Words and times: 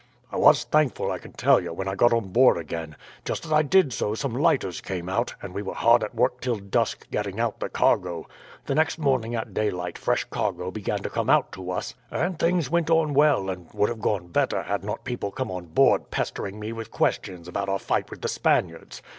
"I 0.31 0.35
was 0.37 0.63
thankful, 0.63 1.11
I 1.11 1.19
can 1.19 1.33
tell 1.33 1.61
you, 1.61 1.73
when 1.73 1.87
I 1.87 1.93
got 1.93 2.11
on 2.11 2.29
board 2.29 2.57
again. 2.57 2.95
Just 3.23 3.45
as 3.45 3.51
I 3.51 3.61
did 3.61 3.93
so 3.93 4.15
some 4.15 4.33
lighters 4.33 4.81
came 4.81 5.07
out, 5.07 5.35
and 5.43 5.53
we 5.53 5.61
were 5.61 5.75
hard 5.75 6.03
at 6.03 6.15
work 6.15 6.41
till 6.41 6.55
dusk 6.57 7.07
getting 7.11 7.39
out 7.39 7.59
the 7.59 7.69
cargo. 7.69 8.25
The 8.65 8.73
next 8.73 8.97
morning 8.97 9.35
at 9.35 9.53
daylight 9.53 9.99
fresh 9.99 10.23
cargo 10.23 10.71
began 10.71 11.03
to 11.03 11.09
come 11.11 11.29
out 11.29 11.51
to 11.51 11.69
us, 11.69 11.93
and 12.09 12.39
things 12.39 12.67
went 12.67 12.89
on 12.89 13.13
well, 13.13 13.47
and 13.47 13.71
would 13.75 13.89
have 13.89 14.01
gone 14.01 14.29
better 14.29 14.63
had 14.63 14.83
not 14.83 15.03
people 15.03 15.29
come 15.29 15.51
on 15.51 15.65
board 15.67 16.09
pestering 16.09 16.59
me 16.59 16.71
with 16.73 16.89
questions 16.89 17.47
about 17.47 17.69
our 17.69 17.77
fight 17.77 18.09
with 18.09 18.23
the 18.23 18.27
Spaniards. 18.27 19.03